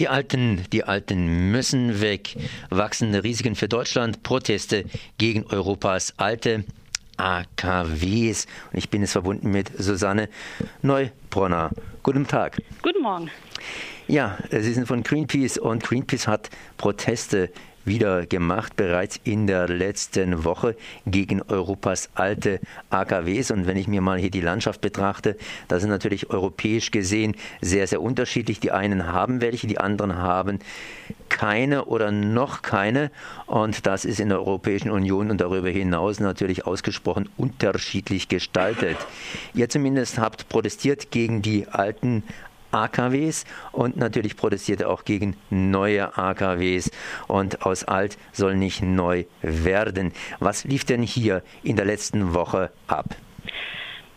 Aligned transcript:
Die 0.00 0.08
Alten, 0.08 0.64
die 0.72 0.82
Alten 0.84 1.50
müssen 1.50 2.00
weg. 2.00 2.34
Wachsende 2.70 3.22
Risiken 3.22 3.54
für 3.54 3.68
Deutschland, 3.68 4.22
Proteste 4.22 4.86
gegen 5.18 5.44
Europas 5.44 6.14
alte 6.16 6.64
AKWs. 7.18 8.46
Und 8.72 8.78
ich 8.78 8.88
bin 8.88 9.02
jetzt 9.02 9.12
verbunden 9.12 9.50
mit 9.50 9.70
Susanne 9.76 10.30
Neubronner. 10.80 11.68
Guten 12.02 12.26
Tag. 12.26 12.56
Guten 12.80 13.02
Morgen. 13.02 13.30
Ja, 14.08 14.38
Sie 14.50 14.72
sind 14.72 14.88
von 14.88 15.02
Greenpeace 15.02 15.58
und 15.58 15.84
Greenpeace 15.84 16.26
hat 16.26 16.48
Proteste 16.78 17.50
wieder 17.84 18.26
gemacht, 18.26 18.76
bereits 18.76 19.18
in 19.24 19.46
der 19.46 19.68
letzten 19.68 20.44
Woche 20.44 20.76
gegen 21.06 21.42
Europas 21.42 22.10
alte 22.14 22.60
AKWs. 22.90 23.50
Und 23.50 23.66
wenn 23.66 23.76
ich 23.76 23.88
mir 23.88 24.00
mal 24.00 24.18
hier 24.18 24.30
die 24.30 24.40
Landschaft 24.40 24.80
betrachte, 24.80 25.36
da 25.68 25.80
sind 25.80 25.90
natürlich 25.90 26.30
europäisch 26.30 26.90
gesehen 26.90 27.36
sehr, 27.60 27.86
sehr 27.86 28.02
unterschiedlich. 28.02 28.60
Die 28.60 28.70
einen 28.70 29.06
haben 29.06 29.40
welche, 29.40 29.66
die 29.66 29.78
anderen 29.78 30.16
haben 30.16 30.58
keine 31.28 31.86
oder 31.86 32.10
noch 32.10 32.62
keine. 32.62 33.10
Und 33.46 33.86
das 33.86 34.04
ist 34.04 34.20
in 34.20 34.28
der 34.28 34.38
Europäischen 34.38 34.90
Union 34.90 35.30
und 35.30 35.40
darüber 35.40 35.70
hinaus 35.70 36.20
natürlich 36.20 36.66
ausgesprochen 36.66 37.28
unterschiedlich 37.36 38.28
gestaltet. 38.28 38.96
Ihr 39.54 39.68
zumindest 39.68 40.18
habt 40.18 40.48
protestiert 40.48 41.10
gegen 41.10 41.42
die 41.42 41.66
alten 41.68 42.24
AKWs 42.72 43.44
und 43.72 43.96
natürlich 43.96 44.36
protestiert 44.36 44.80
er 44.80 44.90
auch 44.90 45.04
gegen 45.04 45.36
neue 45.50 46.16
AKWs 46.16 46.90
und 47.26 47.62
aus 47.62 47.84
alt 47.84 48.18
soll 48.32 48.56
nicht 48.56 48.82
neu 48.82 49.24
werden. 49.42 50.12
Was 50.38 50.64
lief 50.64 50.84
denn 50.84 51.02
hier 51.02 51.42
in 51.62 51.76
der 51.76 51.86
letzten 51.86 52.34
Woche 52.34 52.70
ab? 52.86 53.16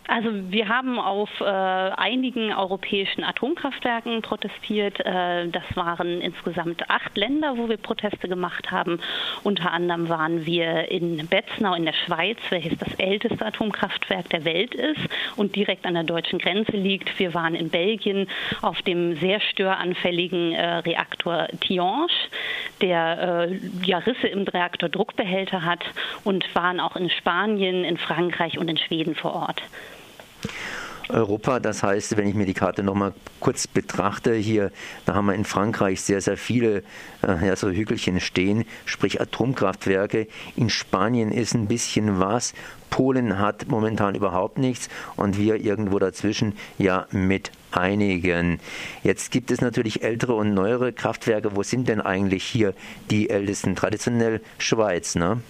Also 0.08 0.30
wir 0.52 0.68
haben 0.68 1.00
auf 1.00 1.30
äh, 1.40 1.46
einigen 1.46 2.54
europäischen 2.54 3.24
Atomkraftwerken 3.24 4.22
protestiert. 4.22 5.00
Äh, 5.00 5.48
das 5.48 5.64
waren 5.76 6.20
insgesamt 6.20 6.90
acht 6.90 7.18
Länder, 7.18 7.58
wo 7.58 7.70
wir 7.70 7.78
Proteste 7.78 8.28
gemacht 8.28 8.70
haben. 8.70 9.00
Unter 9.44 9.72
anderem 9.72 10.10
waren 10.10 10.46
wir 10.46 10.92
in 10.92 11.26
Betznau 11.28 11.74
in 11.74 11.86
der 11.86 11.94
Schweiz, 11.94 12.38
welches 12.50 12.78
das 12.78 12.94
älteste 12.96 13.46
Atomkraftwerk 13.46 14.30
der 14.30 14.44
Welt 14.44 14.76
ist 14.76 15.00
und 15.38 15.56
direkt 15.56 15.86
an 15.86 15.94
der 15.94 16.04
deutschen 16.04 16.38
Grenze 16.38 16.74
liegt. 16.74 17.18
Wir 17.18 17.34
waren 17.34 17.56
in 17.56 17.70
Belgien 17.70 18.28
auf 18.62 18.82
dem 18.82 19.16
sehr 19.16 19.40
störanfälligen 19.40 20.52
äh, 20.52 20.78
Reaktor 20.80 21.48
Tihange, 21.62 22.08
der 22.82 23.48
äh, 23.50 23.60
ja, 23.86 24.00
Risse 24.00 24.28
im 24.28 24.44
Reaktordruckbehälter 24.44 25.64
hat 25.64 25.84
und 26.26 26.44
waren 26.56 26.82
auch 26.82 26.98
in 26.98 27.10
Spanien, 27.10 27.86
in 27.86 27.98
Frankreich 27.98 28.58
und 28.58 28.70
in 28.70 28.78
Schweden 28.78 29.16
vor 29.16 29.34
Ort. 29.34 29.62
Europa. 31.14 31.60
Das 31.60 31.84
heißt, 31.84 32.18
wenn 32.18 32.28
ich 32.28 32.36
mir 32.36 32.46
die 32.46 32.54
Karte 32.54 32.84
nochmal 32.84 33.14
kurz 33.40 33.68
betrachte, 33.68 34.34
hier, 34.34 34.72
da 35.06 35.14
haben 35.14 35.28
wir 35.28 35.36
in 35.36 35.46
Frankreich 35.46 36.02
sehr, 36.02 36.22
sehr 36.22 36.38
viele 36.38 36.84
äh, 37.22 37.48
ja, 37.48 37.56
so 37.56 37.70
Hügelchen 37.70 38.20
stehen, 38.20 38.66
sprich 38.86 39.22
Atomkraftwerke. 39.22 40.28
In 40.56 40.70
Spanien 40.70 41.32
ist 41.32 41.54
ein 41.54 41.68
bisschen 41.68 42.20
was. 42.20 42.54
Polen 42.90 43.40
hat 43.40 43.68
momentan 43.68 44.16
überhaupt 44.16 44.58
nichts 44.58 44.90
und 45.16 45.38
wir 45.38 45.56
irgendwo 45.56 45.98
dazwischen 45.98 46.54
ja 46.78 47.08
mit 47.12 47.52
einigen. 47.76 48.60
Jetzt 49.04 49.32
gibt 49.32 49.52
es 49.52 49.62
natürlich 49.62 50.04
ältere 50.04 50.34
und 50.34 50.54
neuere 50.54 50.94
Kraftwerke. 50.94 51.56
Wo 51.56 51.64
sind 51.64 51.88
denn 51.90 52.02
eigentlich 52.02 52.44
hier 52.44 52.74
die 53.10 53.30
ältesten? 53.30 53.76
Traditionell 53.76 54.42
Schweiz, 54.58 55.16
ne? 55.16 55.42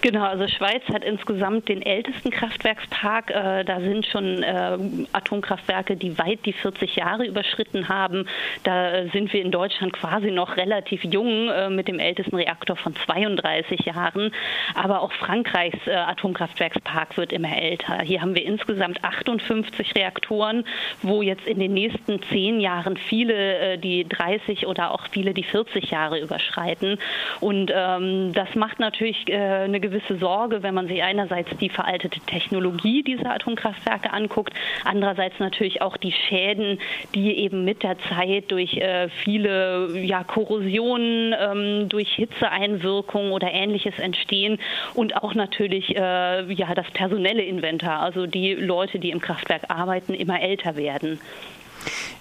Genau, 0.00 0.24
also 0.24 0.46
Schweiz 0.48 0.82
hat 0.92 1.02
insgesamt 1.02 1.68
den 1.68 1.80
ältesten 1.80 2.30
Kraftwerkspark. 2.30 3.30
Äh, 3.30 3.64
da 3.64 3.80
sind 3.80 4.06
schon 4.06 4.42
äh, 4.42 4.78
Atomkraftwerke, 5.12 5.96
die 5.96 6.18
weit 6.18 6.44
die 6.44 6.52
40 6.52 6.96
Jahre 6.96 7.26
überschritten 7.26 7.88
haben. 7.88 8.26
Da 8.64 9.06
sind 9.12 9.32
wir 9.32 9.40
in 9.40 9.50
Deutschland 9.50 9.94
quasi 9.94 10.30
noch 10.30 10.56
relativ 10.56 11.04
jung 11.04 11.48
äh, 11.48 11.70
mit 11.70 11.88
dem 11.88 11.98
ältesten 11.98 12.36
Reaktor 12.36 12.76
von 12.76 12.94
32 12.94 13.80
Jahren. 13.86 14.30
Aber 14.74 15.00
auch 15.00 15.12
Frankreichs 15.12 15.86
äh, 15.86 15.94
Atomkraftwerkspark 15.94 17.16
wird 17.16 17.32
immer 17.32 17.56
älter. 17.56 18.00
Hier 18.02 18.20
haben 18.20 18.34
wir 18.34 18.44
insgesamt 18.44 19.02
58 19.02 19.94
Reaktoren, 19.94 20.64
wo 21.02 21.22
jetzt 21.22 21.46
in 21.46 21.58
den 21.58 21.63
nächsten 21.68 22.22
zehn 22.30 22.60
Jahren 22.60 22.96
viele 22.96 23.34
äh, 23.74 23.78
die 23.78 24.06
30 24.08 24.66
oder 24.66 24.92
auch 24.92 25.06
viele 25.10 25.34
die 25.34 25.44
40 25.44 25.90
Jahre 25.90 26.20
überschreiten. 26.20 26.98
Und 27.40 27.72
ähm, 27.74 28.32
das 28.32 28.54
macht 28.54 28.80
natürlich 28.80 29.28
äh, 29.28 29.34
eine 29.34 29.80
gewisse 29.80 29.94
gewisse 29.94 30.18
Sorge, 30.18 30.62
wenn 30.62 30.74
man 30.74 30.88
sich 30.88 31.02
einerseits 31.02 31.48
die 31.58 31.68
veraltete 31.68 32.20
Technologie 32.20 33.02
dieser 33.02 33.32
Atomkraftwerke 33.32 34.12
anguckt, 34.12 34.52
andererseits 34.84 35.38
natürlich 35.38 35.82
auch 35.82 35.96
die 35.96 36.12
Schäden, 36.12 36.78
die 37.14 37.38
eben 37.38 37.64
mit 37.64 37.82
der 37.82 37.96
Zeit 38.08 38.50
durch 38.50 38.76
äh, 38.76 39.08
viele 39.08 39.98
ja, 40.00 40.24
Korrosionen, 40.24 41.34
ähm, 41.38 41.88
durch 41.88 42.10
Hitzeeinwirkungen 42.14 43.32
oder 43.32 43.52
ähnliches 43.52 43.98
entstehen 43.98 44.58
und 44.94 45.16
auch 45.22 45.34
natürlich 45.34 45.96
äh, 45.96 46.52
ja, 46.52 46.74
das 46.74 46.90
personelle 46.90 47.42
Inventar, 47.42 48.00
also 48.00 48.26
die 48.26 48.54
Leute, 48.54 48.98
die 48.98 49.10
im 49.10 49.20
Kraftwerk 49.20 49.62
arbeiten, 49.68 50.14
immer 50.14 50.40
älter 50.40 50.76
werden. 50.76 51.20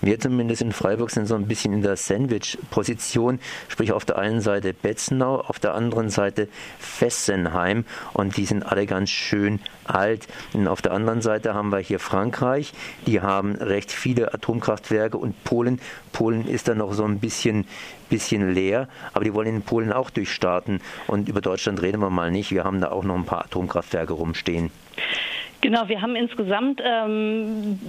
Wir 0.03 0.19
zumindest 0.19 0.61
in 0.61 0.73
Freiburg 0.73 1.11
sind 1.11 1.27
so 1.27 1.35
ein 1.35 1.47
bisschen 1.47 1.71
in 1.71 1.81
der 1.81 1.95
Sandwich-Position, 1.95 3.39
sprich 3.69 3.93
auf 3.93 4.03
der 4.03 4.17
einen 4.17 4.41
Seite 4.41 4.73
Betzenau, 4.73 5.39
auf 5.39 5.59
der 5.59 5.75
anderen 5.75 6.09
Seite 6.09 6.49
Fessenheim 6.77 7.85
und 8.11 8.35
die 8.35 8.45
sind 8.45 8.63
alle 8.63 8.85
ganz 8.85 9.11
schön 9.11 9.61
alt. 9.85 10.27
Und 10.51 10.67
auf 10.67 10.81
der 10.81 10.91
anderen 10.91 11.21
Seite 11.21 11.53
haben 11.53 11.71
wir 11.71 11.79
hier 11.79 11.99
Frankreich, 11.99 12.73
die 13.07 13.21
haben 13.21 13.55
recht 13.55 13.93
viele 13.93 14.33
Atomkraftwerke 14.33 15.17
und 15.17 15.41
Polen. 15.45 15.79
Polen 16.11 16.49
ist 16.49 16.67
da 16.67 16.75
noch 16.75 16.91
so 16.91 17.05
ein 17.05 17.19
bisschen 17.19 17.65
bisschen 18.09 18.53
leer, 18.53 18.89
aber 19.13 19.23
die 19.23 19.33
wollen 19.33 19.47
in 19.47 19.61
Polen 19.63 19.91
auch 19.91 20.09
durchstarten. 20.11 20.81
Und 21.07 21.29
über 21.29 21.41
Deutschland 21.41 21.81
reden 21.81 21.99
wir 21.99 22.11
mal 22.11 22.29
nicht. 22.29 22.51
Wir 22.51 22.63
haben 22.63 22.79
da 22.79 22.91
auch 22.91 23.03
noch 23.03 23.15
ein 23.15 23.25
paar 23.25 23.45
Atomkraftwerke 23.45 24.13
rumstehen. 24.13 24.69
Genau, 25.63 25.87
wir 25.87 26.01
haben 26.01 26.17
insgesamt 26.17 26.81
ähm, 26.83 27.79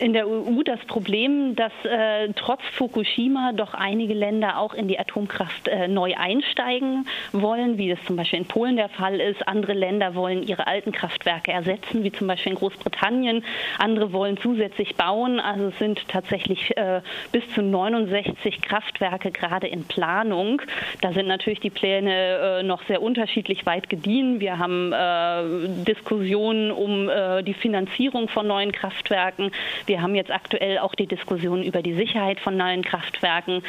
in 0.00 0.14
der 0.14 0.26
EU 0.26 0.64
das 0.64 0.80
Problem, 0.86 1.54
dass 1.54 1.70
äh, 1.84 2.32
trotz 2.34 2.60
Fukushima 2.72 3.52
doch 3.52 3.72
einige 3.72 4.14
Länder 4.14 4.58
auch 4.58 4.74
in 4.74 4.88
die 4.88 4.98
Atomkraft 4.98 5.68
äh, 5.68 5.86
neu 5.86 6.16
einsteigen 6.16 7.06
wollen, 7.30 7.78
wie 7.78 7.88
das 7.88 8.02
zum 8.04 8.16
Beispiel 8.16 8.40
in 8.40 8.46
Polen 8.46 8.74
der 8.74 8.88
Fall 8.88 9.20
ist. 9.20 9.46
Andere 9.46 9.74
Länder 9.74 10.16
wollen 10.16 10.42
ihre 10.42 10.66
alten 10.66 10.90
Kraftwerke 10.90 11.52
ersetzen, 11.52 12.02
wie 12.02 12.10
zum 12.10 12.26
Beispiel 12.26 12.50
in 12.50 12.58
Großbritannien. 12.58 13.44
Andere 13.78 14.12
wollen 14.12 14.36
zusätzlich 14.36 14.96
bauen. 14.96 15.38
Also 15.38 15.68
es 15.68 15.78
sind 15.78 16.08
tatsächlich 16.08 16.76
äh, 16.76 17.00
bis 17.30 17.48
zu 17.54 17.62
69 17.62 18.60
Kraftwerke 18.60 19.30
gerade 19.30 19.68
in 19.68 19.84
Planung. 19.84 20.62
Da 21.00 21.12
sind 21.12 21.28
natürlich 21.28 21.60
die 21.60 21.70
Pläne 21.70 22.58
äh, 22.60 22.62
noch 22.64 22.82
sehr 22.88 23.00
unterschiedlich 23.00 23.66
weit 23.66 23.88
gediehen. 23.88 24.40
Wir 24.40 24.58
haben 24.58 24.92
äh, 24.92 25.84
Diskussionen 25.84 26.72
um 26.72 27.08
äh, 27.20 27.42
die 27.42 27.54
Finanzierung 27.54 28.28
von 28.28 28.46
neuen 28.46 28.72
Kraftwerken. 28.72 29.50
Wir 29.86 30.02
haben 30.02 30.14
jetzt 30.14 30.30
aktuell 30.30 30.78
auch 30.78 30.94
die 30.94 31.06
Diskussion 31.06 31.62
über 31.62 31.82
die 31.82 31.94
Sicherheit 31.94 32.40
von 32.40 32.56
neuen 32.56 32.82
Kraftwerken. 32.82 33.62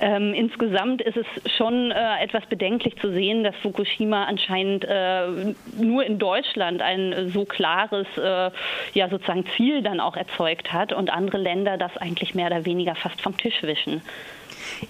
Ähm, 0.00 0.34
insgesamt 0.34 1.02
ist 1.02 1.16
es 1.16 1.26
schon 1.56 1.90
äh, 1.90 2.22
etwas 2.22 2.46
bedenklich 2.46 2.96
zu 2.96 3.12
sehen, 3.12 3.44
dass 3.44 3.56
Fukushima 3.56 4.24
anscheinend 4.24 4.84
äh, 4.84 5.54
nur 5.80 6.04
in 6.04 6.18
Deutschland 6.18 6.82
ein 6.82 7.30
so 7.32 7.44
klares 7.44 8.06
äh, 8.16 8.50
ja, 8.94 9.08
sozusagen 9.08 9.46
Ziel 9.56 9.82
dann 9.82 10.00
auch 10.00 10.16
erzeugt 10.16 10.72
hat 10.72 10.92
und 10.92 11.10
andere 11.10 11.38
Länder 11.38 11.78
das 11.78 11.96
eigentlich 11.96 12.34
mehr 12.34 12.46
oder 12.46 12.64
weniger 12.64 12.94
fast 12.94 13.20
vom 13.20 13.36
Tisch 13.36 13.62
wischen. 13.62 14.02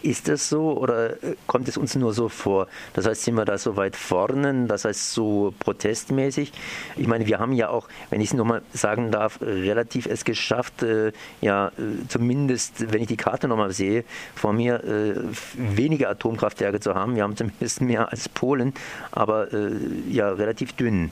Ist 0.03 0.29
das 0.29 0.49
so 0.49 0.79
oder 0.79 1.23
äh, 1.23 1.37
kommt 1.47 1.69
es 1.69 1.77
uns 1.77 1.95
nur 1.97 2.13
so 2.13 2.29
vor? 2.29 2.69
Das 2.95 3.07
heißt, 3.07 3.23
sind 3.23 3.35
wir 3.35 3.45
da 3.45 3.59
so 3.59 3.77
weit 3.77 3.97
vorne, 3.97 4.67
das 4.67 4.85
heißt 4.85 5.13
so 5.13 5.55
protestmäßig? 5.59 6.53
Ich 6.97 7.07
meine, 7.07 7.27
wir 7.27 7.39
haben 7.39 7.53
ja 7.53 7.69
auch, 7.71 7.89
wenn 8.11 8.21
ich 8.21 8.29
es 8.29 8.35
nochmal 8.35 8.63
sagen 8.73 9.11
darf, 9.11 9.41
relativ 9.41 10.07
es 10.07 10.25
geschafft, 10.25 10.83
äh, 10.83 11.13
ja, 11.41 11.69
äh, 11.69 12.07
zumindest, 12.09 12.93
wenn 12.93 13.03
ich 13.03 13.09
die 13.09 13.17
Karte 13.17 13.49
nochmal 13.49 13.73
sehe, 13.73 14.05
vor 14.35 14.53
mir 14.53 14.85
äh, 14.85 15.15
wenige 15.57 16.09
Atomkraftwerke 16.09 16.81
zu 16.81 16.95
haben. 16.95 17.17
Wir 17.17 17.23
haben 17.23 17.37
zumindest 17.37 17.81
mehr 17.81 18.11
als 18.11 18.29
Polen, 18.29 18.75
aber 19.11 19.53
äh, 19.53 19.71
ja, 20.09 20.31
relativ 20.31 20.73
dünn. 20.73 21.11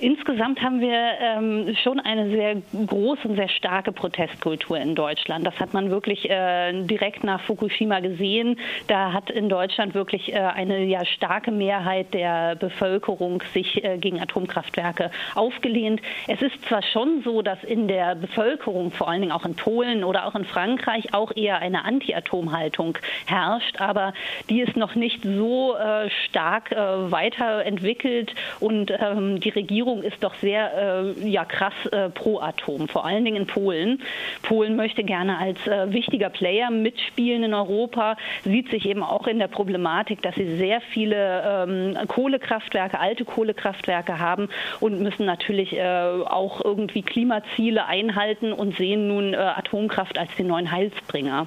Insgesamt 0.00 0.62
haben 0.62 0.80
wir 0.80 0.92
ähm, 1.20 1.76
schon 1.82 1.98
eine 1.98 2.30
sehr 2.30 2.62
große 2.86 3.26
und 3.26 3.34
sehr 3.34 3.48
starke 3.48 3.90
Protestkultur 3.90 4.78
in 4.78 4.94
Deutschland. 4.94 5.44
Das 5.44 5.58
hat 5.58 5.74
man 5.74 5.90
wirklich 5.90 6.30
äh, 6.30 6.84
direkt 6.84 7.24
nach 7.24 7.40
Fukushima 7.40 7.98
gesehen. 7.98 8.60
Da 8.86 9.12
hat 9.12 9.28
in 9.28 9.48
Deutschland 9.48 9.94
wirklich 9.94 10.32
äh, 10.32 10.36
eine 10.36 10.84
ja, 10.84 11.04
starke 11.04 11.50
Mehrheit 11.50 12.14
der 12.14 12.54
Bevölkerung 12.54 13.42
sich 13.52 13.82
äh, 13.82 13.98
gegen 13.98 14.20
Atomkraftwerke 14.20 15.10
aufgelehnt. 15.34 16.00
Es 16.28 16.42
ist 16.42 16.64
zwar 16.68 16.84
schon 16.84 17.22
so, 17.24 17.42
dass 17.42 17.64
in 17.64 17.88
der 17.88 18.14
Bevölkerung, 18.14 18.92
vor 18.92 19.08
allen 19.08 19.22
Dingen 19.22 19.32
auch 19.32 19.44
in 19.44 19.56
Polen 19.56 20.04
oder 20.04 20.26
auch 20.26 20.36
in 20.36 20.44
Frankreich, 20.44 21.12
auch 21.12 21.34
eher 21.34 21.58
eine 21.58 21.84
Anti-Atom-Haltung 21.84 22.98
herrscht, 23.26 23.80
aber 23.80 24.12
die 24.48 24.60
ist 24.60 24.76
noch 24.76 24.94
nicht 24.94 25.24
so 25.24 25.74
äh, 25.74 26.08
stark 26.28 26.70
äh, 26.70 26.76
weiterentwickelt 27.10 28.32
und 28.60 28.92
ähm, 28.92 29.40
die 29.40 29.48
Regierung 29.48 29.87
Regierung 29.88 30.02
ist 30.02 30.22
doch 30.22 30.34
sehr 30.36 31.14
äh, 31.18 31.28
ja, 31.28 31.44
krass 31.44 31.72
äh, 31.92 32.10
pro 32.10 32.40
Atom, 32.40 32.88
vor 32.88 33.06
allen 33.06 33.24
Dingen 33.24 33.38
in 33.38 33.46
Polen. 33.46 34.02
Polen 34.42 34.76
möchte 34.76 35.02
gerne 35.02 35.38
als 35.38 35.66
äh, 35.66 35.92
wichtiger 35.92 36.28
Player 36.28 36.70
mitspielen 36.70 37.42
in 37.42 37.54
Europa, 37.54 38.16
sieht 38.44 38.70
sich 38.70 38.86
eben 38.86 39.02
auch 39.02 39.26
in 39.26 39.38
der 39.38 39.48
Problematik, 39.48 40.20
dass 40.22 40.34
sie 40.34 40.56
sehr 40.56 40.80
viele 40.80 41.66
ähm, 41.66 41.96
Kohlekraftwerke, 42.06 43.00
alte 43.00 43.24
Kohlekraftwerke 43.24 44.18
haben 44.18 44.48
und 44.80 45.00
müssen 45.00 45.24
natürlich 45.24 45.74
äh, 45.74 45.82
auch 45.82 46.62
irgendwie 46.62 47.02
Klimaziele 47.02 47.86
einhalten 47.86 48.52
und 48.52 48.76
sehen 48.76 49.08
nun 49.08 49.32
äh, 49.32 49.36
Atomkraft 49.36 50.18
als 50.18 50.34
den 50.36 50.48
neuen 50.48 50.70
Heilsbringer. 50.70 51.46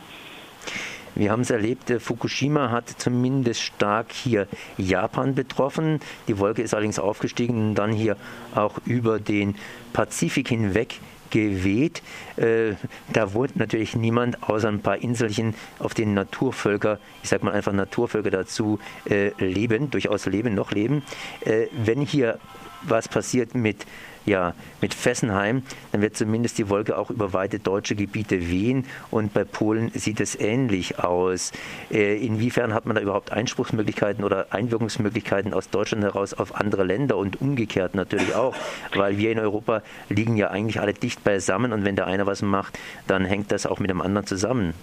Wir 1.16 1.31
haben 1.31 1.42
es 1.42 1.50
erlebt, 1.50 1.92
Fukushima 2.00 2.72
hat 2.72 2.90
zumindest 2.90 3.62
stark 3.62 4.12
hier 4.12 4.48
Japan 4.78 5.36
betroffen. 5.36 6.00
Die 6.28 6.38
Wolke 6.40 6.62
ist 6.62 6.74
allerdings 6.74 7.00
aufgestiegen 7.00 7.69
und 7.69 7.75
dann 7.75 7.92
hier 7.92 8.16
auch 8.56 8.80
über 8.86 9.19
den 9.19 9.56
Pazifik 9.94 10.50
hinweg 10.50 11.00
geweht. 11.31 12.04
Äh, 12.38 12.74
da 13.12 13.34
wohnt 13.34 13.56
natürlich 13.56 13.96
niemand 13.96 14.44
außer 14.44 14.68
ein 14.68 14.81
paar 14.81 14.98
Inselchen, 14.98 15.56
auf 15.80 15.94
denen 15.94 16.13
Naturvölker, 16.13 17.00
ich 17.24 17.30
sage 17.30 17.46
mal 17.46 17.54
einfach 17.54 17.74
Naturvölker 17.74 18.30
dazu 18.30 18.80
äh, 19.10 19.31
leben, 19.44 19.90
durchaus 19.90 20.28
leben, 20.28 20.54
noch 20.54 20.72
leben. 20.72 21.04
Äh, 21.42 21.68
wenn 21.72 22.02
hier 22.02 22.38
was 22.83 23.07
passiert 23.07 23.56
mit 23.56 23.86
ja, 24.25 24.54
mit 24.81 24.94
Fessenheim, 24.94 25.63
dann 25.92 26.01
wird 26.01 26.16
zumindest 26.16 26.57
die 26.57 26.69
Wolke 26.69 26.98
auch 26.98 27.10
über 27.10 27.33
weite 27.33 27.60
deutsche 27.60 27.95
Gebiete 27.95 28.50
wehen 28.50 28.86
und 29.10 29.33
bei 29.33 29.44
Polen 29.44 29.92
sieht 29.95 30.19
es 30.19 30.39
ähnlich 30.39 31.00
aus. 31.00 31.51
Äh, 31.89 32.24
inwiefern 32.24 32.74
hat 32.74 32.86
man 32.86 32.95
da 32.95 33.01
überhaupt 33.01 33.31
Einspruchsmöglichkeiten 33.31 34.24
oder 34.24 34.48
Einwirkungsmöglichkeiten 34.51 35.54
aus 35.54 35.69
Deutschland 35.69 36.04
heraus 36.04 36.33
auf 36.33 36.56
andere 36.56 36.83
Länder 36.83 37.18
und 37.18 37.42
umgekehrt 37.42 37.95
natürlich 37.95 38.36
auch, 38.36 38.56
weil 38.94 39.18
wir 39.18 39.31
in 39.31 39.39
Europa 39.39 39.81
liegen 40.10 40.38
ja 40.38 40.50
eigentlich 40.51 40.80
alle 40.80 40.94
dicht 40.94 41.24
beisammen 41.24 41.74
und 41.74 41.84
wenn 41.84 41.95
der 41.95 42.07
eine 42.07 42.25
was 42.25 42.42
macht, 42.42 42.77
dann 43.07 43.25
hängt 43.25 43.51
das 43.51 43.66
auch 43.66 43.80
mit 43.80 43.89
dem 43.89 44.01
anderen 44.01 44.27
zusammen. 44.27 44.74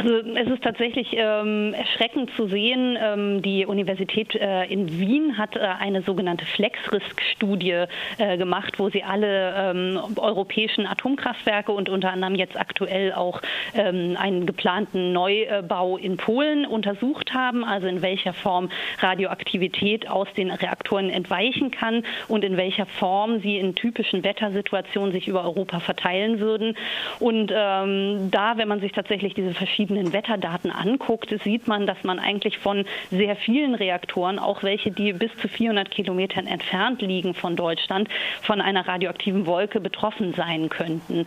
Also 0.00 0.16
es 0.34 0.48
ist 0.48 0.62
tatsächlich 0.62 1.08
ähm, 1.12 1.74
erschreckend 1.74 2.30
zu 2.34 2.46
sehen. 2.46 2.96
Ähm, 2.98 3.42
die 3.42 3.66
Universität 3.66 4.34
äh, 4.34 4.64
in 4.64 4.98
Wien 4.98 5.36
hat 5.36 5.56
äh, 5.56 5.60
eine 5.60 6.00
sogenannte 6.00 6.46
Flex-Risk-Studie 6.46 7.84
äh, 8.16 8.38
gemacht, 8.38 8.78
wo 8.78 8.88
sie 8.88 9.02
alle 9.02 9.54
ähm, 9.54 10.00
europäischen 10.16 10.86
Atomkraftwerke 10.86 11.70
und 11.72 11.90
unter 11.90 12.12
anderem 12.12 12.34
jetzt 12.34 12.58
aktuell 12.58 13.12
auch 13.12 13.42
ähm, 13.74 14.16
einen 14.18 14.46
geplanten 14.46 15.12
Neubau 15.12 15.98
in 15.98 16.16
Polen 16.16 16.64
untersucht 16.64 17.34
haben, 17.34 17.62
also 17.62 17.86
in 17.86 18.00
welcher 18.00 18.32
Form 18.32 18.70
Radioaktivität 19.00 20.08
aus 20.08 20.28
den 20.34 20.50
Reaktoren 20.50 21.10
entweichen 21.10 21.70
kann 21.70 22.04
und 22.26 22.42
in 22.42 22.56
welcher 22.56 22.86
Form 22.86 23.40
sie 23.40 23.58
in 23.58 23.74
typischen 23.74 24.24
Wettersituationen 24.24 25.12
sich 25.12 25.28
über 25.28 25.44
Europa 25.44 25.80
verteilen 25.80 26.40
würden. 26.40 26.74
Und 27.18 27.52
ähm, 27.54 28.30
da, 28.30 28.56
wenn 28.56 28.68
man 28.68 28.80
sich 28.80 28.92
tatsächlich 28.92 29.34
diese 29.34 29.52
verschiedenen 29.52 29.89
verschiedenen 29.90 30.12
Wetterdaten 30.12 30.70
anguckt, 30.70 31.34
sieht 31.42 31.66
man, 31.66 31.86
dass 31.86 32.04
man 32.04 32.20
eigentlich 32.20 32.58
von 32.58 32.84
sehr 33.10 33.34
vielen 33.34 33.74
Reaktoren, 33.74 34.38
auch 34.38 34.62
welche, 34.62 34.92
die 34.92 35.12
bis 35.12 35.30
zu 35.38 35.48
400 35.48 35.90
Kilometern 35.90 36.46
entfernt 36.46 37.02
liegen 37.02 37.34
von 37.34 37.56
Deutschland, 37.56 38.08
von 38.42 38.60
einer 38.60 38.86
radioaktiven 38.86 39.46
Wolke 39.46 39.80
betroffen 39.80 40.32
sein 40.34 40.68
könnten. 40.68 41.26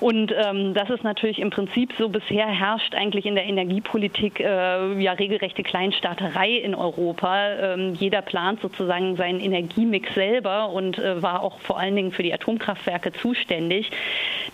Und 0.00 0.32
ähm, 0.32 0.74
das 0.74 0.90
ist 0.90 1.02
natürlich 1.02 1.38
im 1.38 1.48
Prinzip 1.48 1.94
so, 1.98 2.10
bisher 2.10 2.46
herrscht 2.46 2.94
eigentlich 2.94 3.24
in 3.24 3.36
der 3.36 3.44
Energiepolitik 3.44 4.40
äh, 4.40 5.00
ja 5.00 5.12
regelrechte 5.12 5.62
Kleinstaaterei 5.62 6.50
in 6.50 6.74
Europa. 6.74 7.74
Ähm, 7.74 7.94
jeder 7.94 8.20
plant 8.20 8.60
sozusagen 8.60 9.16
seinen 9.16 9.40
Energiemix 9.40 10.12
selber 10.14 10.68
und 10.70 10.98
äh, 10.98 11.22
war 11.22 11.42
auch 11.42 11.58
vor 11.60 11.78
allen 11.78 11.96
Dingen 11.96 12.12
für 12.12 12.22
die 12.22 12.34
Atomkraftwerke 12.34 13.12
zuständig. 13.12 13.90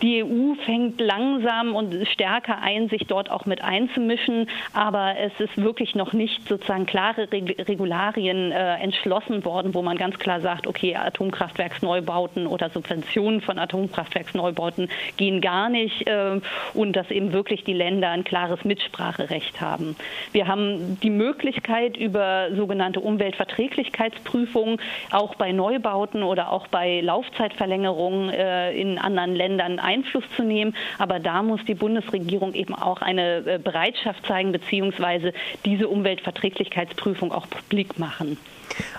Die 0.02 0.22
EU 0.22 0.54
fängt 0.64 1.00
langsam 1.00 1.74
und 1.74 1.94
stärker 2.06 2.60
ein, 2.62 2.88
sich 2.88 3.06
dort 3.06 3.29
auch 3.30 3.46
mit 3.46 3.62
einzumischen. 3.62 4.48
Aber 4.72 5.14
es 5.18 5.32
ist 5.38 5.56
wirklich 5.56 5.94
noch 5.94 6.12
nicht 6.12 6.46
sozusagen 6.48 6.86
klare 6.86 7.28
Regularien 7.32 8.52
äh, 8.52 8.76
entschlossen 8.76 9.44
worden, 9.44 9.74
wo 9.74 9.82
man 9.82 9.96
ganz 9.96 10.18
klar 10.18 10.40
sagt, 10.40 10.66
okay, 10.66 10.96
Atomkraftwerksneubauten 10.96 12.46
oder 12.46 12.70
Subventionen 12.70 13.40
von 13.40 13.58
Atomkraftwerksneubauten 13.58 14.88
gehen 15.16 15.40
gar 15.40 15.68
nicht 15.68 16.06
äh, 16.06 16.40
und 16.74 16.96
dass 16.96 17.10
eben 17.10 17.32
wirklich 17.32 17.64
die 17.64 17.72
Länder 17.72 18.10
ein 18.10 18.24
klares 18.24 18.64
Mitspracherecht 18.64 19.60
haben. 19.60 19.96
Wir 20.32 20.46
haben 20.46 20.98
die 21.02 21.10
Möglichkeit 21.10 21.96
über 21.96 22.48
sogenannte 22.54 23.00
Umweltverträglichkeitsprüfungen 23.00 24.78
auch 25.10 25.34
bei 25.34 25.52
Neubauten 25.52 26.22
oder 26.22 26.52
auch 26.52 26.66
bei 26.68 27.00
Laufzeitverlängerungen 27.00 28.30
äh, 28.30 28.72
in 28.72 28.98
anderen 28.98 29.34
Ländern 29.34 29.78
Einfluss 29.78 30.24
zu 30.36 30.42
nehmen. 30.42 30.74
Aber 30.98 31.18
da 31.20 31.42
muss 31.42 31.64
die 31.64 31.74
Bundesregierung 31.74 32.54
eben 32.54 32.74
auch 32.74 33.00
eine 33.00 33.19
eine 33.20 33.54
äh, 33.54 33.58
Bereitschaft 33.58 34.26
zeigen, 34.26 34.52
beziehungsweise 34.52 35.32
diese 35.64 35.88
Umweltverträglichkeitsprüfung 35.88 37.32
auch 37.32 37.48
publik 37.48 37.98
machen. 37.98 38.38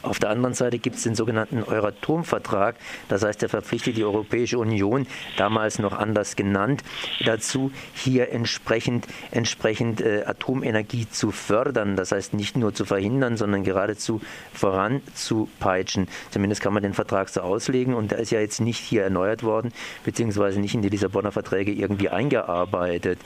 Auf 0.02 0.20
der 0.20 0.30
anderen 0.30 0.54
Seite 0.54 0.80
gibt 0.80 0.98
es 0.98 1.04
den 1.04 1.16
sogenannten 1.16 1.64
Euratom-Vertrag. 1.64 2.76
Das 3.08 3.24
heißt, 3.24 3.42
der 3.42 3.50
verpflichtet 3.50 3.98
die 3.98 4.04
Europäische 4.04 4.58
Union, 4.58 5.08
damals 5.38 5.80
noch 5.80 5.94
anders 5.94 6.36
genannt, 6.36 6.84
dazu, 7.26 7.72
hier 7.94 8.32
entsprechend, 8.32 9.08
entsprechend 9.32 10.02
äh, 10.02 10.24
Atomenergie 10.26 11.08
zu 11.10 11.32
fördern. 11.32 11.96
Das 11.96 12.12
heißt, 12.12 12.34
nicht 12.34 12.58
nur 12.58 12.74
zu 12.74 12.86
verhindern, 12.86 13.38
sondern 13.38 13.64
geradezu 13.64 14.22
voranzupeitschen. 14.54 16.08
Zumindest 16.32 16.62
kann 16.62 16.74
man 16.74 16.84
den 16.84 16.94
Vertrag 16.94 17.30
so 17.30 17.42
auslegen. 17.42 17.94
Und 17.94 18.12
der 18.12 18.20
ist 18.20 18.32
ja 18.32 18.40
jetzt 18.40 18.62
nicht 18.62 18.80
hier 18.80 19.04
erneuert 19.04 19.44
worden, 19.44 19.72
beziehungsweise 20.04 20.60
nicht 20.60 20.74
in 20.74 20.82
die 20.82 20.90
Lissabonner 20.90 21.32
Verträge 21.32 21.72
irgendwie 21.72 22.10
eingearbeitet. 22.10 23.20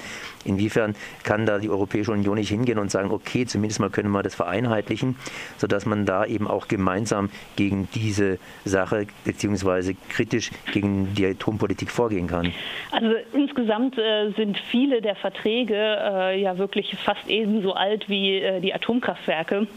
Inwiefern 0.44 0.96
kann 1.24 1.46
da 1.46 1.60
die 1.60 1.70
Europäische 1.70 2.12
Union 2.12 2.36
nicht 2.36 2.50
hingehen 2.50 2.78
und 2.78 2.92
sagen, 2.92 3.12
okay, 3.12 3.46
zumindest 3.46 3.80
mal 3.80 3.90
können 3.90 4.12
wir 4.12 4.24
das 4.24 4.36
vereinheitlichen, 4.36 5.16
sodass 5.58 5.86
man 5.86 6.06
da 6.06 6.26
eben 6.26 6.35
auch 6.44 6.68
gemeinsam 6.68 7.30
gegen 7.56 7.88
diese 7.94 8.38
Sache 8.66 9.08
beziehungsweise 9.24 9.96
kritisch 10.10 10.52
gegen 10.72 11.14
die 11.16 11.26
Atompolitik 11.26 11.92
vorgehen 11.92 12.28
kann? 12.28 12.52
Also 12.92 13.14
insgesamt 13.34 13.98
äh, 13.98 14.32
sind 14.36 14.58
viele 14.72 15.02
der 15.02 15.16
Verträge 15.16 15.76
äh, 15.76 16.42
ja 16.42 16.58
wirklich 16.58 16.96
fast 16.98 17.28
ebenso 17.28 17.74
alt 17.74 18.10
wie 18.10 18.40
äh, 18.40 18.60
die 18.60 18.74
Atomkraftwerke 18.74 19.68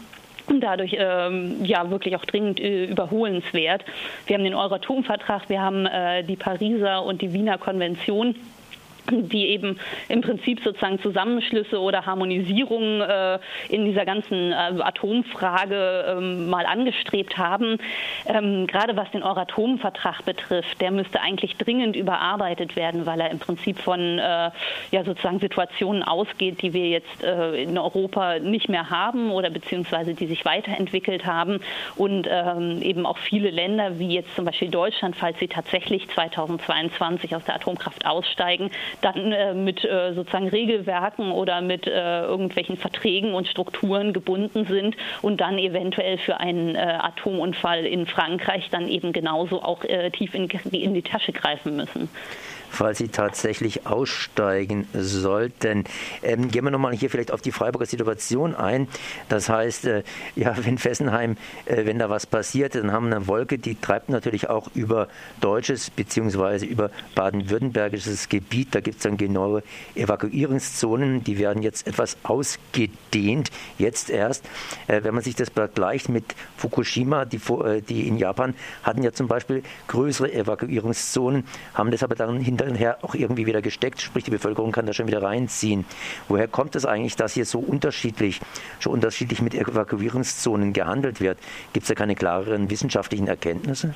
und 0.47 0.61
dadurch 0.61 0.95
ähm, 0.97 1.63
ja 1.63 1.89
wirklich 1.89 2.15
auch 2.15 2.25
dringend 2.25 2.59
äh, 2.59 2.85
überholenswert. 2.85 3.85
Wir 4.25 4.35
haben 4.35 4.43
den 4.43 4.55
Euratom-Vertrag, 4.55 5.49
wir 5.49 5.61
haben 5.61 5.85
äh, 5.85 6.23
die 6.23 6.35
Pariser 6.35 7.03
und 7.03 7.21
die 7.21 7.33
Wiener 7.33 7.57
Konvention 7.57 8.35
die 9.09 9.47
eben 9.47 9.79
im 10.07 10.21
Prinzip 10.21 10.61
sozusagen 10.63 10.99
Zusammenschlüsse 11.01 11.79
oder 11.79 12.05
Harmonisierungen 12.05 13.01
äh, 13.01 13.39
in 13.69 13.85
dieser 13.85 14.05
ganzen 14.05 14.51
äh, 14.51 14.81
Atomfrage 14.81 16.05
ähm, 16.17 16.49
mal 16.49 16.65
angestrebt 16.65 17.37
haben. 17.37 17.77
Ähm, 18.25 18.67
gerade 18.67 18.95
was 18.95 19.09
den 19.11 19.23
Euratom-Vertrag 19.23 20.25
betrifft, 20.25 20.79
der 20.81 20.91
müsste 20.91 21.21
eigentlich 21.21 21.57
dringend 21.57 21.95
überarbeitet 21.95 22.75
werden, 22.75 23.05
weil 23.05 23.19
er 23.21 23.31
im 23.31 23.39
Prinzip 23.39 23.79
von 23.79 23.99
äh, 23.99 24.51
ja 24.91 25.03
sozusagen 25.03 25.39
Situationen 25.39 26.03
ausgeht, 26.03 26.61
die 26.61 26.73
wir 26.73 26.89
jetzt 26.89 27.23
äh, 27.23 27.63
in 27.63 27.77
Europa 27.77 28.39
nicht 28.39 28.69
mehr 28.69 28.89
haben 28.89 29.31
oder 29.31 29.49
beziehungsweise 29.49 30.13
die 30.13 30.27
sich 30.27 30.45
weiterentwickelt 30.45 31.25
haben 31.25 31.59
und 31.95 32.27
ähm, 32.29 32.81
eben 32.81 33.05
auch 33.05 33.17
viele 33.17 33.49
Länder 33.49 33.99
wie 33.99 34.13
jetzt 34.15 34.35
zum 34.35 34.45
Beispiel 34.45 34.69
Deutschland, 34.69 35.15
falls 35.15 35.39
sie 35.39 35.47
tatsächlich 35.47 36.07
2022 36.09 37.35
aus 37.35 37.43
der 37.45 37.55
Atomkraft 37.55 38.05
aussteigen, 38.05 38.71
dann 39.01 39.31
äh, 39.31 39.53
mit 39.53 39.83
äh, 39.83 40.13
sozusagen 40.13 40.47
Regelwerken 40.47 41.31
oder 41.31 41.61
mit 41.61 41.87
äh, 41.87 42.21
irgendwelchen 42.21 42.77
Verträgen 42.77 43.33
und 43.33 43.47
Strukturen 43.47 44.13
gebunden 44.13 44.65
sind 44.65 44.95
und 45.21 45.41
dann 45.41 45.57
eventuell 45.57 46.17
für 46.17 46.39
einen 46.39 46.75
äh, 46.75 46.79
Atomunfall 46.79 47.85
in 47.85 48.05
Frankreich 48.05 48.69
dann 48.69 48.87
eben 48.87 49.13
genauso 49.13 49.61
auch 49.61 49.83
äh, 49.83 50.09
tief 50.11 50.33
in, 50.33 50.49
in 50.49 50.93
die 50.93 51.01
Tasche 51.01 51.31
greifen 51.31 51.75
müssen 51.75 52.09
falls 52.69 52.99
sie 52.99 53.09
tatsächlich 53.09 53.85
aussteigen 53.85 54.87
sollten. 54.93 55.83
Ähm, 56.23 56.49
gehen 56.49 56.63
wir 56.63 56.71
nochmal 56.71 56.93
hier 56.93 57.09
vielleicht 57.09 57.31
auf 57.31 57.41
die 57.41 57.51
Freiburger 57.51 57.85
Situation 57.85 58.55
ein. 58.55 58.87
Das 59.27 59.49
heißt, 59.49 59.85
äh, 59.85 60.03
ja, 60.35 60.55
wenn 60.63 60.77
Fessenheim, 60.77 61.37
äh, 61.65 61.85
wenn 61.85 61.99
da 61.99 62.09
was 62.09 62.25
passiert, 62.25 62.75
dann 62.75 62.91
haben 62.91 63.09
wir 63.09 63.17
eine 63.17 63.27
Wolke, 63.27 63.57
die 63.57 63.75
treibt 63.75 64.09
natürlich 64.09 64.49
auch 64.49 64.69
über 64.73 65.07
deutsches 65.41 65.89
bzw. 65.89 66.65
über 66.65 66.91
baden-württembergisches 67.15 68.29
Gebiet. 68.29 68.75
Da 68.75 68.81
gibt 68.81 68.97
es 68.97 69.03
dann 69.03 69.17
genaue 69.17 69.63
Evakuierungszonen, 69.95 71.23
die 71.23 71.37
werden 71.37 71.63
jetzt 71.63 71.87
etwas 71.87 72.17
ausgedehnt, 72.23 73.49
jetzt 73.77 74.09
erst. 74.09 74.45
Äh, 74.87 75.03
wenn 75.03 75.13
man 75.13 75.23
sich 75.23 75.35
das 75.35 75.49
vergleicht 75.49 76.09
mit 76.09 76.35
Fukushima, 76.57 77.25
die, 77.25 77.37
äh, 77.37 77.81
die 77.81 78.07
in 78.07 78.17
Japan 78.17 78.53
hatten 78.83 79.03
ja 79.03 79.11
zum 79.11 79.27
Beispiel 79.27 79.63
größere 79.87 80.31
Evakuierungszonen, 80.31 81.43
haben 81.73 81.91
das 81.91 82.03
aber 82.03 82.15
dann 82.15 82.39
hin 82.39 82.57
hinterher 82.65 82.97
auch 83.03 83.15
irgendwie 83.15 83.45
wieder 83.45 83.61
gesteckt, 83.61 84.01
sprich 84.01 84.23
die 84.23 84.31
Bevölkerung 84.31 84.71
kann 84.71 84.85
da 84.85 84.93
schon 84.93 85.07
wieder 85.07 85.21
reinziehen. 85.21 85.85
Woher 86.27 86.47
kommt 86.47 86.75
es 86.75 86.85
eigentlich, 86.85 87.15
dass 87.15 87.33
hier 87.33 87.45
so 87.45 87.59
unterschiedlich, 87.59 88.39
so 88.79 88.89
unterschiedlich 88.89 89.41
mit 89.41 89.53
Evakuierungszonen 89.53 90.73
gehandelt 90.73 91.21
wird? 91.21 91.37
Gibt 91.73 91.83
es 91.83 91.87
da 91.87 91.95
keine 91.95 92.15
klareren 92.15 92.69
wissenschaftlichen 92.69 93.27
Erkenntnisse? 93.27 93.93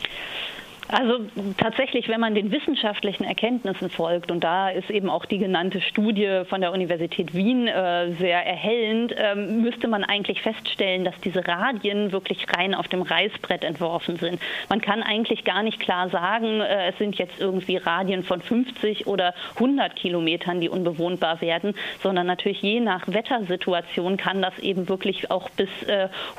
Also 0.88 1.20
tatsächlich, 1.58 2.10
wenn 2.10 2.20
man 2.20 2.36
den 2.36 2.52
wissenschaftlichen 2.52 3.24
Erkenntnissen 3.24 3.90
folgt, 3.90 4.32
und 4.32 4.44
da 4.44 4.70
ist 4.70 4.90
eben 4.90 5.10
auch 5.10 5.25
die 5.25 5.38
genannte 5.38 5.82
Studie 5.82 6.42
von 6.48 6.62
der 6.62 6.72
Universität 6.72 7.34
Wien 7.34 7.68
äh, 7.68 8.12
sehr 8.13 8.46
erhellend, 8.46 9.13
äh, 9.16 9.36
müsste 9.36 9.88
man 9.88 10.04
eigentlich 10.04 10.42
feststellen, 10.42 11.06
dass 11.06 11.20
diese 11.22 11.48
Radien 11.48 12.12
wirklich 12.12 12.46
rein 12.56 12.75
auf 12.75 12.88
dem 12.88 13.02
Reißbrett 13.02 13.63
entworfen 13.63 14.18
sind. 14.18 14.42
Man 14.70 14.82
kann 14.82 15.04
eigentlich 15.04 15.44
gar 15.46 15.63
nicht 15.63 15.80
klar 15.80 16.10
sagen, 16.10 16.62
äh, 16.62 16.90
es 16.90 16.98
sind 16.98 17.16
jetzt 17.16 17.40
irgendwie 17.40 17.78
Radien 17.78 18.24
von 18.24 18.42
50 18.42 19.08
oder 19.08 19.34
100 19.56 19.96
Kilometern, 19.96 20.60
die 20.60 20.70
unbewohnbar 20.70 21.42
werden, 21.42 21.74
sondern 22.02 22.28
natürlich 22.28 22.62
je 22.62 22.80
nach 22.80 23.08
Wettersituation 23.08 24.18
kann 24.18 24.42
das 24.42 24.58
eben 24.60 24.90
wirklich 24.90 25.32
auch 25.32 25.50
bis 25.52 25.70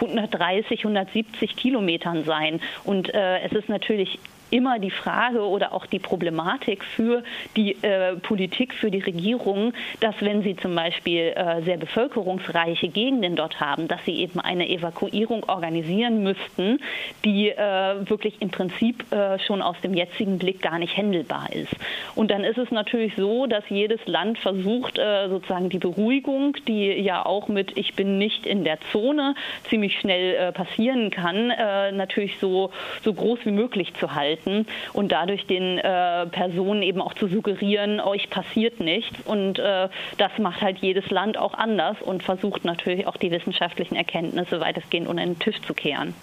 130, 0.01 0.81
äh, 0.81 0.83
170 0.83 1.57
Kilometern 1.57 2.25
sein. 2.25 2.61
Und 2.85 3.13
äh, 3.13 3.41
es 3.41 3.53
ist 3.53 3.69
natürlich 3.69 4.19
immer 4.55 4.79
die 4.79 4.93
Frage 4.93 5.41
oder 5.41 5.73
auch 5.73 5.85
die 5.85 5.99
Problematik 5.99 6.85
für 6.85 7.25
die 7.57 7.73
äh, 7.83 8.15
Politik, 8.15 8.73
für 8.73 8.91
die 8.91 9.01
Regierung, 9.01 9.73
dass 9.99 10.15
wenn 10.21 10.43
sie 10.43 10.55
zum 10.55 10.77
Beispiel 10.77 11.33
äh, 11.35 11.63
sehr 11.63 11.77
bevölkerungsreiche 11.77 12.89
Gegenden 12.89 13.35
dort 13.35 13.59
haben, 13.59 13.89
dass 13.89 14.05
sie 14.05 14.21
eben 14.21 14.39
eine 14.39 14.69
Evakuierung 14.69 15.43
organisieren 15.49 16.23
müssten, 16.23 16.79
die 17.25 17.49
äh, 17.49 18.09
wirklich 18.09 18.41
im 18.41 18.51
Prinzip 18.51 19.13
äh, 19.13 19.41
schon 19.41 19.61
aus 19.61 19.77
dem 19.83 19.93
jetzigen 19.93 20.39
Blick 20.39 20.63
gar 20.63 20.79
nicht 20.79 20.97
händelbar 20.97 21.49
ist. 21.53 21.75
Und 22.15 22.31
dann 22.31 22.45
ist 22.45 22.59
es 22.59 22.71
natürlich 22.71 23.15
so, 23.17 23.47
dass 23.47 23.65
jedes 23.69 24.07
Land 24.07 24.39
versucht, 24.39 24.99
äh, 24.99 25.29
sozusagen 25.29 25.69
die 25.69 25.81
Beruhigung, 25.81 26.57
die 26.69 26.93
ja 26.93 27.27
auch 27.27 27.49
mit 27.49 27.77
Ich 27.77 27.95
bin 27.95 28.19
nicht 28.19 28.47
in 28.47 28.63
der 28.63 28.79
Zone 28.93 29.35
ziemlich 29.69 29.99
schnell 29.99 30.37
äh, 30.37 30.53
passieren 30.53 31.11
kann, 31.11 31.49
natürlich 31.49 32.39
so, 32.39 32.71
so 33.03 33.13
groß 33.13 33.41
wie 33.45 33.51
möglich 33.51 33.93
zu 33.95 34.15
halten 34.15 34.44
halten 34.45 34.67
und 34.93 35.13
dadurch 35.13 35.47
den 35.47 35.79
äh, 35.79 36.27
Personen 36.27 36.83
eben 36.83 37.01
auch 37.01 37.15
zu 37.15 37.29
suggerieren, 37.29 38.01
euch 38.01 38.31
passiert 38.31 38.81
nichts. 38.81 39.17
Und 39.25 39.59
äh, 39.59 39.89
das 40.19 40.33
macht 40.39 40.61
halt 40.61 40.79
jedes 40.79 41.11
Land 41.11 41.37
auch 41.39 41.55
anders 41.55 41.97
und 42.03 42.23
versucht 42.23 42.65
natürlich 42.65 43.07
auch 43.07 43.17
die 43.17 43.31
wissenschaftlichen 43.31 43.97
Erkenntnisse 43.97 44.61
weitestgehend 44.61 45.09
unter 45.09 45.25
den 45.25 45.39
Tisch 45.39 45.61
zu 45.63 45.75
kehren. 45.75 46.15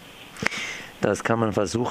Das 1.01 1.23
kann 1.23 1.39
man 1.39 1.51
versuchen. 1.51 1.79